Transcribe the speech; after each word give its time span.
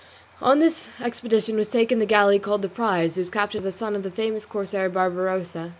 On 0.41 0.57
this 0.57 0.89
expedition 0.99 1.55
was 1.57 1.67
taken 1.67 1.99
the 1.99 2.07
galley 2.07 2.39
called 2.39 2.63
the 2.63 2.69
Prize, 2.69 3.17
whose 3.17 3.29
captain 3.29 3.59
was 3.59 3.65
a 3.65 3.71
son 3.77 3.95
of 3.95 4.01
the 4.01 4.09
famous 4.09 4.47
corsair 4.47 4.89
Barbarossa. 4.89 5.69